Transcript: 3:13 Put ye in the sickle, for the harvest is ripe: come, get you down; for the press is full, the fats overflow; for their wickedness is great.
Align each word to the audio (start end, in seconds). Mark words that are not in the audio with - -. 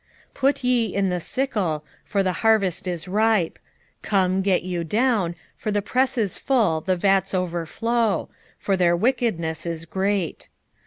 3:13 0.33 0.33
Put 0.33 0.63
ye 0.63 0.95
in 0.95 1.09
the 1.09 1.19
sickle, 1.19 1.85
for 2.03 2.23
the 2.23 2.33
harvest 2.41 2.87
is 2.87 3.07
ripe: 3.07 3.59
come, 4.01 4.41
get 4.41 4.63
you 4.63 4.83
down; 4.83 5.35
for 5.55 5.69
the 5.71 5.83
press 5.83 6.17
is 6.17 6.39
full, 6.39 6.81
the 6.81 6.97
fats 6.97 7.35
overflow; 7.35 8.27
for 8.57 8.75
their 8.75 8.95
wickedness 8.97 9.63
is 9.67 9.85
great. 9.85 10.49